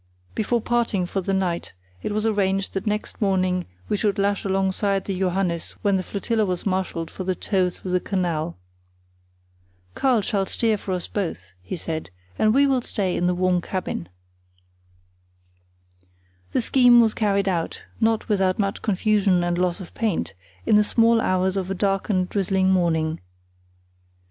[0.33, 5.05] Before parting for the night it was arranged that next morning we should lash alongside
[5.05, 8.57] the Johannes when the flotilla was marshalled for the tow through the canal.
[9.93, 12.09] "Karl shall steer for us both," he said,
[12.39, 14.09] "and we will stay warm in the cabin."
[16.51, 20.33] The scheme was carried out, not without much confusion and loss of paint,
[20.65, 23.19] in the small hours of a dark and drizzling morning.